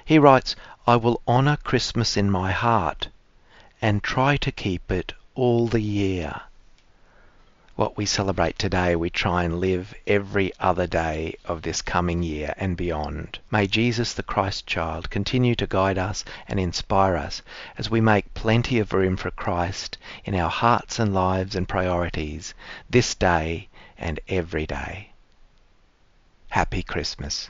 He 0.04 0.18
writes, 0.18 0.56
I 0.88 0.96
will 0.96 1.22
honour 1.28 1.58
Christmas 1.58 2.18
in 2.18 2.32
my 2.32 2.52
heart 2.52 3.10
and 3.82 4.04
try 4.04 4.38
to 4.38 4.52
keep 4.52 4.92
it 4.92 5.14
all 5.36 5.68
the 5.68 5.82
year. 5.82 6.42
What 7.76 7.96
we 7.96 8.06
celebrate 8.06 8.60
today, 8.60 8.98
we 8.98 9.10
try 9.10 9.46
and 9.46 9.62
live 9.62 9.94
every 10.06 10.52
other 10.60 10.86
day 10.86 11.36
of 11.46 11.62
this 11.62 11.82
coming 11.82 12.24
year 12.24 12.54
and 12.58 12.76
beyond. 12.76 13.40
May 13.50 13.68
Jesus, 13.68 14.14
the 14.14 14.22
Christ 14.22 14.68
child, 14.68 15.10
continue 15.10 15.56
to 15.56 15.66
guide 15.66 15.98
us 15.98 16.26
and 16.46 16.60
inspire 16.60 17.16
us 17.16 17.42
as 17.78 17.90
we 17.90 18.02
make 18.02 18.34
plenty 18.34 18.80
of 18.80 18.92
room 18.92 19.16
for 19.16 19.32
Christ 19.32 19.98
in 20.26 20.36
our 20.36 20.50
hearts 20.50 21.00
and 21.00 21.14
lives 21.14 21.56
and 21.56 21.70
priorities 21.70 22.54
this 22.90 23.16
day 23.16 23.70
and 23.98 24.20
every 24.28 24.66
day. 24.66 25.12
Happy 26.50 26.84
Christmas. 26.84 27.50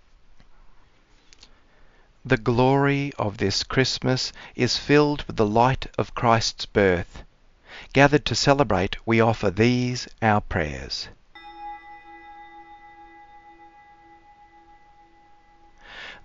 The 2.23 2.37
glory 2.37 3.11
of 3.17 3.37
this 3.37 3.63
Christmas 3.63 4.31
is 4.55 4.77
filled 4.77 5.23
with 5.23 5.37
the 5.37 5.45
light 5.45 5.87
of 5.97 6.13
Christ's 6.13 6.67
birth. 6.67 7.23
Gathered 7.93 8.25
to 8.25 8.35
celebrate, 8.35 8.95
we 9.07 9.19
offer 9.19 9.49
these 9.49 10.07
our 10.21 10.39
prayers. 10.39 11.09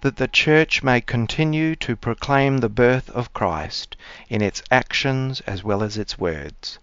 That 0.03 0.17
the 0.17 0.29
Church 0.29 0.83
may 0.83 1.01
continue 1.01 1.75
to 1.77 1.97
proclaim 1.97 2.59
the 2.59 2.69
birth 2.69 3.09
of 3.09 3.33
Christ 3.33 3.97
in 4.29 4.43
its 4.43 4.63
actions 4.71 5.41
as 5.47 5.65
well 5.65 5.83
as 5.83 5.97
its 5.97 6.19
words. 6.19 6.79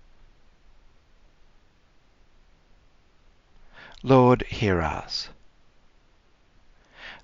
Lord, 4.01 4.41
hear 4.47 4.81
us 4.81 5.29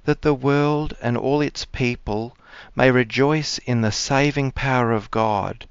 that 0.09 0.23
the 0.23 0.33
world 0.33 0.97
and 1.03 1.15
all 1.15 1.39
its 1.39 1.65
people 1.65 2.35
may 2.75 2.89
rejoice 2.89 3.59
in 3.59 3.81
the 3.81 3.91
saving 3.91 4.51
power 4.51 4.91
of 4.91 5.11
God 5.11 5.67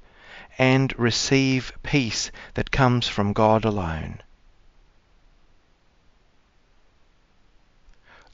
and 0.57 0.97
receive 0.97 1.73
peace 1.83 2.31
that 2.53 2.71
comes 2.71 3.05
from 3.05 3.33
God 3.33 3.65
alone. 3.65 4.21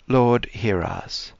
Lord, 0.07 0.45
hear 0.51 0.83
us. 0.83 1.33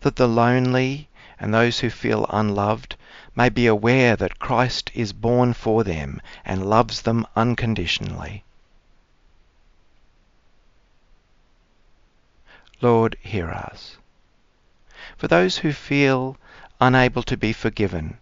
That 0.00 0.16
the 0.16 0.28
lonely 0.28 1.08
and 1.40 1.54
those 1.54 1.78
who 1.78 1.88
feel 1.88 2.26
unloved 2.28 2.94
may 3.34 3.48
be 3.48 3.66
aware 3.66 4.16
that 4.16 4.38
Christ 4.38 4.90
is 4.92 5.14
born 5.14 5.54
for 5.54 5.82
them 5.82 6.20
and 6.44 6.68
loves 6.68 7.00
them 7.00 7.26
unconditionally. 7.34 8.44
Lord, 12.82 13.16
hear 13.20 13.48
us. 13.48 13.96
For 15.16 15.28
those 15.28 15.58
who 15.58 15.72
feel 15.72 16.36
unable 16.80 17.22
to 17.22 17.36
be 17.36 17.52
forgiven, 17.52 18.18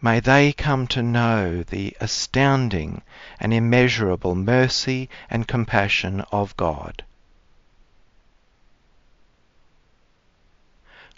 may 0.00 0.18
they 0.18 0.52
come 0.52 0.88
to 0.88 1.02
know 1.02 1.62
the 1.62 1.96
astounding 2.00 3.02
and 3.38 3.54
immeasurable 3.54 4.34
mercy 4.34 5.08
and 5.30 5.46
compassion 5.46 6.22
of 6.32 6.56
God. 6.56 7.04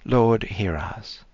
Lord, 0.05 0.43
hear 0.43 0.77
us. 0.77 1.25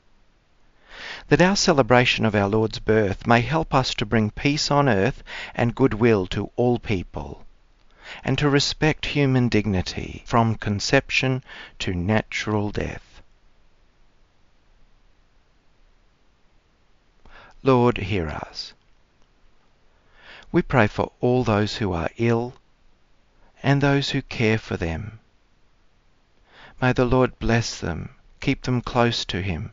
That 1.31 1.43
our 1.43 1.57
celebration 1.57 2.25
of 2.25 2.37
our 2.37 2.49
Lord's 2.49 2.79
birth 2.79 3.27
may 3.27 3.41
help 3.41 3.75
us 3.75 3.93
to 3.95 4.07
bring 4.07 4.31
peace 4.31 4.71
on 4.71 4.89
earth 4.89 5.25
and 5.57 5.75
goodwill 5.75 6.29
to 6.29 6.53
all 6.55 6.79
people, 6.79 7.45
and 8.25 8.39
to 8.39 8.49
respect 8.49 9.07
human 9.07 9.49
dignity 9.49 10.23
from 10.27 10.55
conception 10.55 11.43
to 11.79 11.95
natural 11.95 12.71
death. 12.71 13.23
Lord, 17.63 17.99
hear 17.99 18.29
us. 18.29 18.73
We 20.51 20.63
pray 20.63 20.87
for 20.87 21.13
all 21.21 21.45
those 21.45 21.77
who 21.77 21.93
are 21.93 22.11
ill 22.17 22.55
and 23.63 23.81
those 23.81 24.11
who 24.11 24.23
care 24.23 24.59
for 24.59 24.77
them. 24.77 25.21
May 26.81 26.93
the 26.93 27.05
Lord 27.05 27.39
bless 27.39 27.79
them 27.79 28.17
keep 28.41 28.63
them 28.63 28.81
close 28.81 29.25
to 29.27 29.43
Him, 29.43 29.73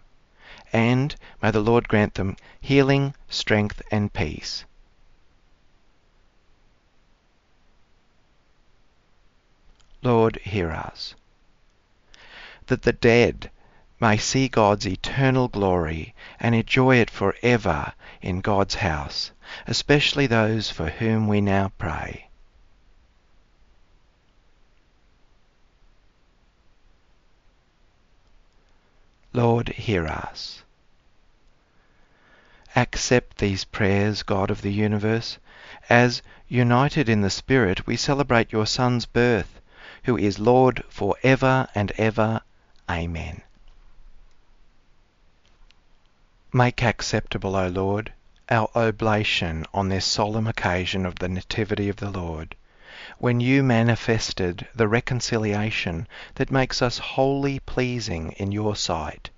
and 0.74 1.16
may 1.42 1.52
the 1.52 1.62
Lord 1.62 1.88
grant 1.88 2.16
them 2.16 2.36
healing, 2.60 3.16
strength, 3.30 3.82
and 3.90 4.12
peace. 4.12 4.66
Lord, 10.08 10.38
hear 10.38 10.72
us. 10.72 11.16
That 12.68 12.84
the 12.84 12.94
dead 12.94 13.52
may 14.00 14.16
see 14.16 14.48
God's 14.48 14.88
eternal 14.88 15.50
glory 15.50 16.16
and 16.40 16.56
enjoy 16.56 16.96
it 16.96 17.10
forever 17.10 17.92
in 18.22 18.40
God's 18.40 18.76
house, 18.76 19.32
especially 19.68 20.26
those 20.26 20.70
for 20.70 20.88
whom 20.88 21.28
we 21.28 21.42
now 21.42 21.74
pray. 21.78 22.30
Lord, 29.34 29.68
hear 29.68 30.08
us. 30.08 30.64
Accept 32.78 33.40
these 33.40 33.66
prayers, 33.66 34.24
God 34.24 34.50
of 34.52 34.62
the 34.62 34.72
universe, 34.72 35.38
as, 35.90 36.22
united 36.48 37.10
in 37.10 37.20
the 37.20 37.30
Spirit, 37.30 37.86
we 37.86 37.98
celebrate 37.98 38.54
your 38.54 38.66
Son's 38.66 39.06
birth, 39.06 39.60
who 40.08 40.16
is 40.16 40.40
Lord 40.40 40.82
for 40.88 41.18
ever 41.22 41.68
and 41.76 41.92
ever. 41.98 42.40
Amen. 42.90 43.42
Make 46.54 46.82
acceptable, 46.82 47.58
O 47.58 47.68
Lord, 47.68 48.14
our 48.50 48.70
oblation 48.74 49.66
on 49.74 49.90
this 49.90 50.06
solemn 50.06 50.48
occasion 50.48 51.06
of 51.06 51.16
the 51.16 51.28
Nativity 51.28 51.90
of 51.90 51.98
the 51.98 52.10
Lord 52.10 52.56
when 53.20 53.42
you 53.42 53.64
manifested 53.64 54.66
the 54.74 54.88
reconciliation 54.88 56.08
that 56.36 56.52
makes 56.52 56.82
us 56.82 57.00
wholly 57.00 57.60
pleasing 57.60 58.32
in 58.38 58.54
your 58.54 58.78
sight, 58.78 59.30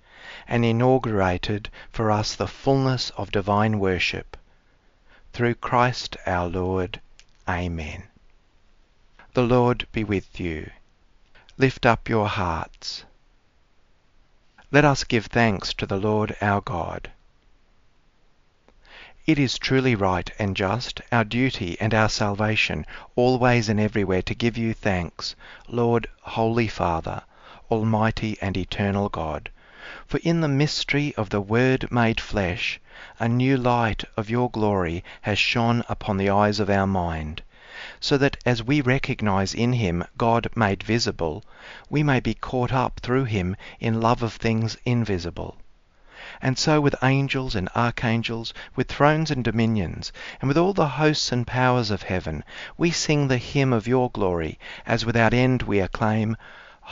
and 0.46 0.64
inaugurated 0.64 1.68
for 1.90 2.12
us 2.12 2.36
the 2.36 2.46
fullness 2.46 3.10
of 3.16 3.32
divine 3.32 3.80
worship. 3.80 4.36
Through 5.32 5.56
Christ 5.56 6.16
our 6.26 6.48
Lord. 6.48 7.00
Amen. 7.48 8.09
The 9.32 9.42
Lord 9.44 9.86
be 9.92 10.02
with 10.02 10.40
you. 10.40 10.72
Lift 11.56 11.86
up 11.86 12.08
your 12.08 12.26
hearts. 12.26 13.04
Let 14.72 14.84
us 14.84 15.04
give 15.04 15.26
thanks 15.26 15.72
to 15.74 15.86
the 15.86 15.98
Lord 15.98 16.36
our 16.40 16.60
God. 16.60 17.12
It 19.26 19.38
is 19.38 19.56
truly 19.56 19.94
right 19.94 20.28
and 20.40 20.56
just, 20.56 21.00
our 21.12 21.22
duty 21.22 21.80
and 21.80 21.94
our 21.94 22.08
salvation, 22.08 22.84
always 23.14 23.68
and 23.68 23.78
everywhere 23.78 24.22
to 24.22 24.34
give 24.34 24.58
you 24.58 24.74
thanks, 24.74 25.36
Lord, 25.68 26.08
Holy 26.22 26.66
Father, 26.66 27.22
Almighty 27.70 28.36
and 28.40 28.56
Eternal 28.56 29.08
God. 29.08 29.48
For 30.08 30.18
in 30.24 30.40
the 30.40 30.48
mystery 30.48 31.14
of 31.14 31.30
the 31.30 31.40
Word 31.40 31.92
made 31.92 32.20
flesh, 32.20 32.80
a 33.20 33.28
new 33.28 33.56
light 33.56 34.02
of 34.16 34.28
your 34.28 34.50
glory 34.50 35.04
has 35.20 35.38
shone 35.38 35.84
upon 35.88 36.16
the 36.16 36.30
eyes 36.30 36.58
of 36.58 36.68
our 36.68 36.88
mind, 36.88 37.42
so 37.98 38.18
that 38.18 38.36
as 38.44 38.62
we 38.62 38.82
recognize 38.82 39.54
in 39.54 39.72
him 39.72 40.04
God 40.18 40.48
made 40.54 40.82
visible, 40.82 41.42
we 41.88 42.02
may 42.02 42.20
be 42.20 42.34
caught 42.34 42.74
up 42.74 43.00
through 43.00 43.24
him 43.24 43.56
in 43.80 44.02
love 44.02 44.22
of 44.22 44.34
things 44.34 44.76
invisible. 44.84 45.56
And 46.42 46.58
so 46.58 46.78
with 46.78 46.94
angels 47.02 47.54
and 47.54 47.70
archangels, 47.74 48.52
with 48.76 48.88
thrones 48.88 49.30
and 49.30 49.42
dominions, 49.42 50.12
and 50.42 50.48
with 50.48 50.58
all 50.58 50.74
the 50.74 50.88
hosts 50.88 51.32
and 51.32 51.46
powers 51.46 51.90
of 51.90 52.02
heaven, 52.02 52.44
we 52.76 52.90
sing 52.90 53.28
the 53.28 53.38
hymn 53.38 53.72
of 53.72 53.88
your 53.88 54.10
glory, 54.10 54.58
as 54.84 55.06
without 55.06 55.32
end 55.32 55.62
we 55.62 55.80
acclaim, 55.80 56.36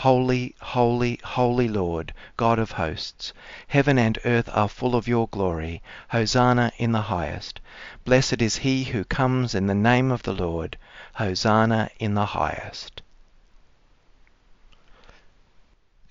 Holy, 0.02 0.54
holy, 0.60 1.18
holy 1.24 1.66
Lord, 1.66 2.14
God 2.36 2.60
of 2.60 2.70
hosts, 2.70 3.32
heaven 3.66 3.98
and 3.98 4.16
earth 4.24 4.48
are 4.52 4.68
full 4.68 4.94
of 4.94 5.08
your 5.08 5.26
glory. 5.26 5.82
Hosanna 6.10 6.70
in 6.78 6.92
the 6.92 7.02
highest. 7.02 7.60
Blessed 8.04 8.40
is 8.40 8.58
he 8.58 8.84
who 8.84 9.02
comes 9.02 9.56
in 9.56 9.66
the 9.66 9.74
name 9.74 10.12
of 10.12 10.22
the 10.22 10.32
Lord. 10.32 10.78
Hosanna 11.14 11.90
in 11.98 12.14
the 12.14 12.26
highest. 12.26 13.02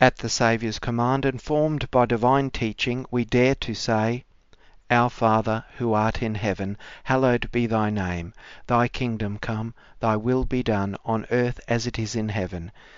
At 0.01 0.17
the 0.17 0.27
Saviour's 0.27 0.79
command, 0.79 1.23
and 1.23 1.41
formed 1.41 1.89
by 1.89 2.05
divine 2.05 2.49
teaching, 2.49 3.05
we 3.09 3.23
dare 3.23 3.55
to 3.55 3.73
say, 3.73 4.25
Our 4.91 5.09
Father, 5.09 5.63
who 5.77 5.93
art 5.93 6.21
in 6.21 6.35
heaven, 6.35 6.77
hallowed 7.05 7.49
be 7.53 7.67
thy 7.67 7.89
name. 7.89 8.33
Thy 8.67 8.89
kingdom 8.89 9.37
come, 9.37 9.73
thy 10.01 10.17
will 10.17 10.43
be 10.43 10.61
done, 10.61 10.97
on 11.05 11.25
earth 11.31 11.61
as 11.69 11.87
it 11.87 11.97
is 11.97 12.17
in 12.17 12.27
heaven. 12.27 12.73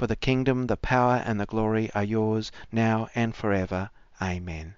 For 0.00 0.06
the 0.06 0.16
kingdom, 0.16 0.66
the 0.66 0.78
power, 0.78 1.22
and 1.26 1.38
the 1.38 1.44
glory 1.44 1.90
are 1.94 2.02
yours, 2.02 2.50
now 2.72 3.10
and 3.14 3.34
forever. 3.34 3.90
Amen. 4.18 4.74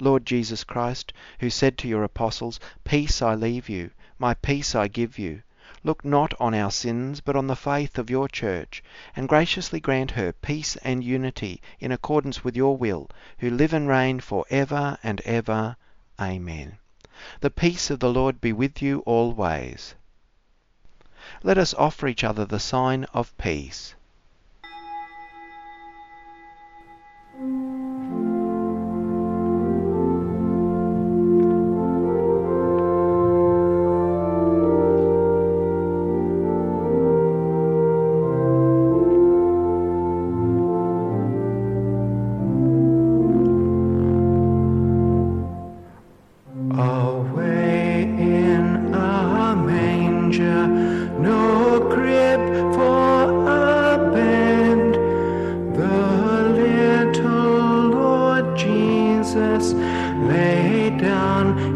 Lord 0.00 0.24
Jesus 0.24 0.64
Christ, 0.64 1.12
who 1.40 1.50
said 1.50 1.76
to 1.76 1.86
your 1.86 2.02
apostles, 2.02 2.58
Peace 2.82 3.20
I 3.20 3.34
leave 3.34 3.68
you, 3.68 3.90
my 4.18 4.32
peace 4.32 4.74
I 4.74 4.88
give 4.88 5.18
you, 5.18 5.42
Look 5.84 6.02
not 6.02 6.32
on 6.40 6.54
our 6.54 6.70
sins, 6.70 7.20
but 7.20 7.36
on 7.36 7.46
the 7.46 7.54
faith 7.54 7.98
of 7.98 8.08
your 8.08 8.26
church, 8.26 8.82
and 9.14 9.28
graciously 9.28 9.80
grant 9.80 10.12
her 10.12 10.32
peace 10.32 10.76
and 10.76 11.04
unity 11.04 11.60
in 11.78 11.92
accordance 11.92 12.42
with 12.42 12.56
your 12.56 12.74
will, 12.74 13.10
who 13.40 13.50
live 13.50 13.74
and 13.74 13.86
reign 13.86 14.20
for 14.20 14.46
ever 14.48 14.96
and 15.02 15.20
ever. 15.26 15.76
Amen. 16.18 16.78
The 17.42 17.50
peace 17.50 17.90
of 17.90 18.00
the 18.00 18.08
Lord 18.10 18.40
be 18.40 18.54
with 18.54 18.80
you 18.80 19.00
always. 19.00 19.94
Let 21.42 21.58
us 21.58 21.74
offer 21.74 22.08
each 22.08 22.24
other 22.24 22.46
the 22.46 22.58
sign 22.58 23.04
of 23.12 23.36
peace. 23.36 23.94
No 27.38 27.44
crib 27.44 27.75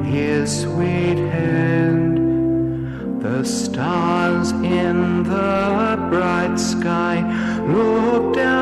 his 0.05 0.63
sweet 0.63 1.19
hand. 1.35 2.19
The 3.23 3.45
stars 3.45 4.53
in 4.53 5.23
the 5.25 5.97
bright 6.11 6.57
sky 6.59 7.17
look 7.67 8.35
down. 8.35 8.60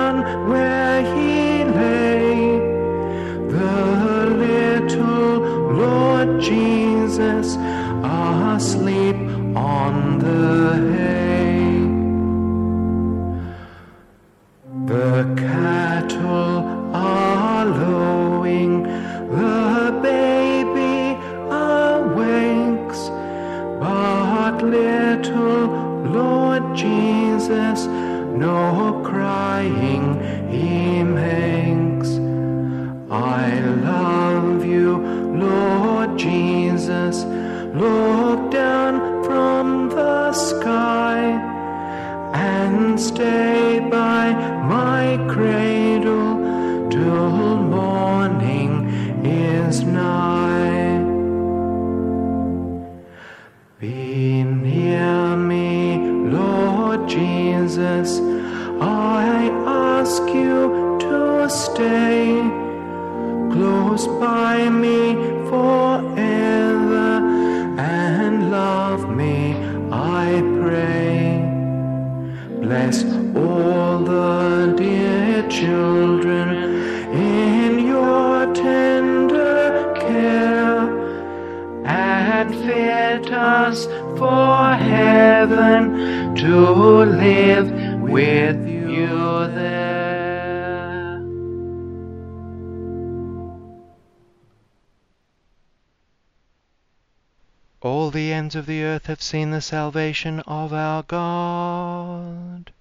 Earth 98.98 99.06
have 99.06 99.22
seen 99.22 99.52
the 99.52 99.60
salvation 99.60 100.40
of 100.40 100.72
our 100.72 101.04
God. 101.04 102.72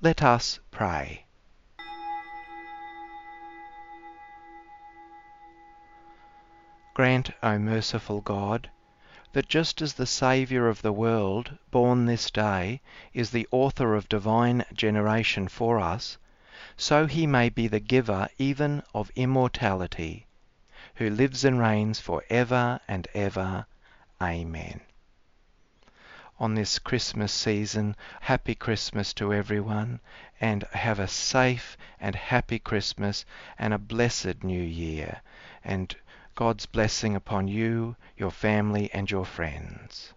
Let 0.00 0.20
us 0.20 0.58
pray. 0.72 1.24
Grant, 6.94 7.30
O 7.40 7.56
merciful 7.60 8.20
God, 8.20 8.68
that 9.32 9.48
just 9.48 9.80
as 9.80 9.94
the 9.94 10.04
Saviour 10.04 10.66
of 10.66 10.82
the 10.82 10.90
world, 10.90 11.56
born 11.70 12.04
this 12.04 12.32
day, 12.32 12.80
is 13.14 13.30
the 13.30 13.46
author 13.52 13.94
of 13.94 14.08
divine 14.08 14.64
generation 14.72 15.46
for 15.46 15.78
us, 15.78 16.18
so 16.76 17.06
he 17.06 17.28
may 17.28 17.48
be 17.48 17.68
the 17.68 17.78
giver 17.78 18.28
even 18.38 18.82
of 18.92 19.12
immortality, 19.14 20.26
who 20.98 21.08
lives 21.08 21.44
and 21.44 21.60
reigns 21.60 22.00
for 22.00 22.24
ever 22.28 22.80
and 22.88 23.06
ever. 23.14 23.64
Amen. 24.20 24.80
On 26.40 26.56
this 26.56 26.80
Christmas 26.80 27.32
season, 27.32 27.94
happy 28.20 28.56
Christmas 28.56 29.14
to 29.14 29.32
everyone, 29.32 30.00
and 30.40 30.64
have 30.72 30.98
a 30.98 31.06
safe 31.06 31.76
and 32.00 32.16
happy 32.16 32.58
Christmas 32.58 33.24
and 33.58 33.72
a 33.72 33.78
blessed 33.78 34.42
new 34.42 34.62
year. 34.62 35.20
And 35.62 35.94
God's 36.34 36.66
blessing 36.66 37.14
upon 37.14 37.46
you, 37.46 37.94
your 38.16 38.32
family, 38.32 38.90
and 38.92 39.08
your 39.08 39.24
friends. 39.24 40.12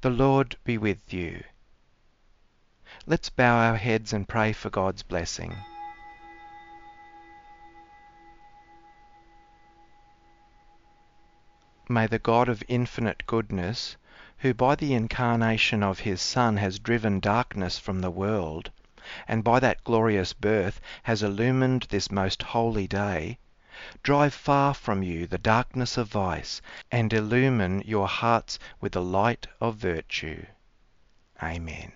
The 0.00 0.10
Lord 0.10 0.56
be 0.64 0.78
with 0.78 1.12
you. 1.12 1.44
Let's 3.06 3.28
bow 3.28 3.56
our 3.58 3.76
heads 3.76 4.14
and 4.14 4.26
pray 4.26 4.54
for 4.54 4.70
God's 4.70 5.02
blessing. 5.02 5.54
May 11.86 12.06
the 12.06 12.18
God 12.18 12.48
of 12.48 12.62
infinite 12.66 13.24
goodness, 13.26 13.94
who 14.38 14.54
by 14.54 14.74
the 14.74 14.94
incarnation 14.94 15.82
of 15.82 15.98
his 16.00 16.22
Son 16.22 16.56
has 16.56 16.78
driven 16.78 17.20
darkness 17.20 17.78
from 17.78 18.00
the 18.00 18.10
world, 18.10 18.70
and 19.28 19.44
by 19.44 19.60
that 19.60 19.84
glorious 19.84 20.32
birth 20.32 20.80
has 21.02 21.22
illumined 21.22 21.82
this 21.90 22.10
most 22.10 22.42
holy 22.42 22.86
day, 22.86 23.36
drive 24.02 24.32
far 24.32 24.72
from 24.72 25.02
you 25.02 25.26
the 25.26 25.36
darkness 25.36 25.98
of 25.98 26.08
vice, 26.08 26.62
and 26.90 27.12
illumine 27.12 27.82
your 27.84 28.08
hearts 28.08 28.58
with 28.80 28.92
the 28.92 29.02
light 29.02 29.46
of 29.60 29.76
virtue. 29.76 30.46
Amen. 31.42 31.92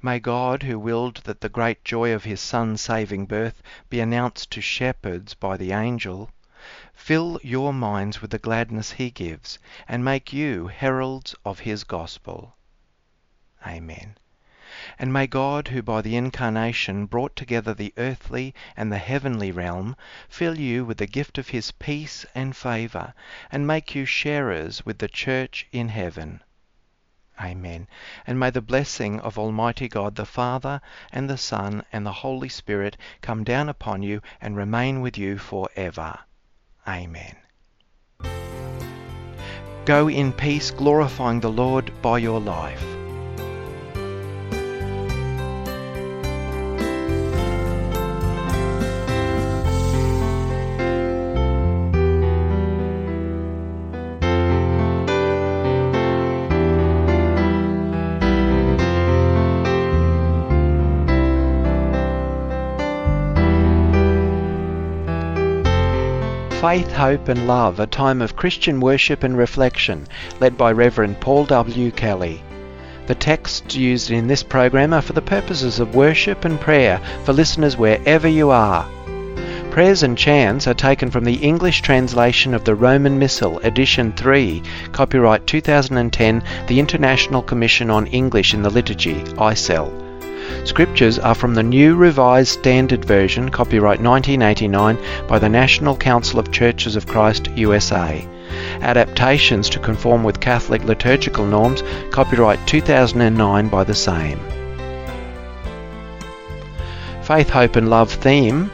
May 0.00 0.20
God, 0.20 0.62
who 0.62 0.78
willed 0.78 1.16
that 1.24 1.40
the 1.40 1.48
great 1.48 1.84
joy 1.84 2.12
of 2.12 2.22
his 2.22 2.40
Son's 2.40 2.80
saving 2.82 3.26
birth 3.26 3.60
be 3.90 3.98
announced 3.98 4.52
to 4.52 4.60
shepherds 4.60 5.34
by 5.34 5.56
the 5.56 5.72
angel, 5.72 6.30
fill 6.94 7.38
your 7.42 7.74
minds 7.74 8.22
with 8.22 8.30
the 8.30 8.38
gladness 8.38 8.92
he 8.92 9.10
gives, 9.10 9.58
and 9.88 10.04
make 10.04 10.32
you 10.32 10.68
heralds 10.68 11.34
of 11.44 11.58
his 11.60 11.84
gospel. 11.84 12.56
Amen. 13.66 14.16
And 14.98 15.12
may 15.12 15.26
God, 15.26 15.68
who 15.68 15.82
by 15.82 16.02
the 16.02 16.16
incarnation 16.16 17.06
brought 17.06 17.36
together 17.36 17.74
the 17.74 17.94
earthly 17.96 18.54
and 18.76 18.90
the 18.90 18.98
heavenly 18.98 19.52
realm, 19.52 19.96
fill 20.28 20.58
you 20.58 20.84
with 20.84 20.98
the 20.98 21.06
gift 21.06 21.38
of 21.38 21.48
his 21.48 21.70
peace 21.70 22.26
and 22.34 22.56
favour, 22.56 23.14
and 23.52 23.66
make 23.66 23.94
you 23.94 24.04
sharers 24.04 24.84
with 24.84 24.98
the 24.98 25.08
church 25.08 25.66
in 25.72 25.88
heaven. 25.88 26.42
Amen. 27.40 27.88
And 28.26 28.38
may 28.38 28.50
the 28.50 28.60
blessing 28.60 29.20
of 29.20 29.38
Almighty 29.38 29.88
God 29.88 30.14
the 30.14 30.26
Father, 30.26 30.80
and 31.12 31.28
the 31.28 31.38
Son, 31.38 31.84
and 31.92 32.04
the 32.06 32.12
Holy 32.12 32.48
Spirit 32.48 32.96
come 33.20 33.42
down 33.42 33.68
upon 33.68 34.02
you 34.02 34.22
and 34.40 34.56
remain 34.56 35.00
with 35.00 35.18
you 35.18 35.38
for 35.38 35.68
ever. 35.76 36.18
Amen. 36.86 37.36
Go 39.84 40.08
in 40.08 40.32
peace, 40.32 40.70
glorifying 40.70 41.40
the 41.40 41.50
Lord 41.50 41.92
by 42.00 42.18
your 42.18 42.40
life. 42.40 42.82
Faith, 66.74 66.90
Hope 66.90 67.28
and 67.28 67.46
Love, 67.46 67.78
a 67.78 67.86
time 67.86 68.20
of 68.20 68.34
Christian 68.34 68.80
worship 68.80 69.22
and 69.22 69.38
reflection, 69.38 70.08
led 70.40 70.58
by 70.58 70.72
Reverend 70.72 71.20
Paul 71.20 71.44
W. 71.44 71.92
Kelly. 71.92 72.42
The 73.06 73.14
texts 73.14 73.76
used 73.76 74.10
in 74.10 74.26
this 74.26 74.42
program 74.42 74.92
are 74.92 75.00
for 75.00 75.12
the 75.12 75.22
purposes 75.22 75.78
of 75.78 75.94
worship 75.94 76.44
and 76.44 76.60
prayer 76.60 77.00
for 77.22 77.32
listeners 77.32 77.76
wherever 77.76 78.26
you 78.26 78.50
are. 78.50 78.88
Prayers 79.70 80.02
and 80.02 80.18
chants 80.18 80.66
are 80.66 80.74
taken 80.74 81.12
from 81.12 81.22
the 81.22 81.36
English 81.36 81.80
translation 81.80 82.54
of 82.54 82.64
the 82.64 82.74
Roman 82.74 83.20
Missal, 83.20 83.60
Edition 83.60 84.10
3, 84.10 84.60
copyright 84.90 85.46
2010, 85.46 86.42
the 86.66 86.80
International 86.80 87.40
Commission 87.40 87.88
on 87.88 88.08
English 88.08 88.52
in 88.52 88.62
the 88.62 88.70
Liturgy, 88.70 89.22
ICEL. 89.38 90.03
Scriptures 90.64 91.18
are 91.18 91.34
from 91.34 91.54
the 91.54 91.62
New 91.62 91.94
Revised 91.94 92.48
Standard 92.48 93.04
Version, 93.04 93.50
copyright 93.50 94.00
1989, 94.00 94.98
by 95.28 95.38
the 95.38 95.48
National 95.48 95.96
Council 95.96 96.38
of 96.38 96.50
Churches 96.50 96.96
of 96.96 97.06
Christ, 97.06 97.48
USA. 97.56 98.26
Adaptations 98.80 99.68
to 99.70 99.78
conform 99.78 100.24
with 100.24 100.40
Catholic 100.40 100.84
liturgical 100.84 101.44
norms, 101.44 101.82
copyright 102.10 102.66
2009 102.66 103.68
by 103.68 103.84
the 103.84 103.94
same. 103.94 104.40
Faith, 107.22 107.50
Hope 107.50 107.76
and 107.76 107.88
Love 107.88 108.12
theme 108.12 108.70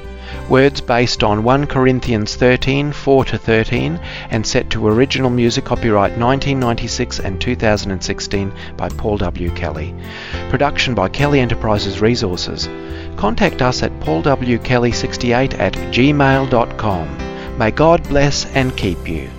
Words 0.51 0.81
based 0.81 1.23
on 1.23 1.45
1 1.45 1.69
Corinthians 1.69 2.35
13 2.35 2.91
4 2.91 3.25
to 3.27 3.39
13 3.39 4.01
and 4.31 4.45
set 4.45 4.69
to 4.71 4.89
original 4.89 5.31
music 5.31 5.65
copyright 5.65 6.19
1996 6.19 7.21
and 7.21 7.41
2016 7.41 8.53
by 8.77 8.89
Paul 8.89 9.17
W. 9.19 9.51
Kelly. 9.53 9.95
Production 10.49 10.97
by 10.97 11.09
Kelly 11.09 11.39
Enterprises 11.39 12.01
Resources. 12.01 12.69
Contact 13.17 13.63
us 13.63 13.85
at 13.85 13.93
paulwkelly68 14.01 15.59
at 15.61 15.75
gmail.com. 15.75 17.59
May 17.59 17.71
God 17.71 18.03
bless 18.09 18.47
and 18.47 18.77
keep 18.77 19.09
you. 19.09 19.31